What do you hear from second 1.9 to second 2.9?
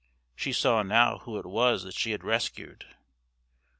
she had rescued.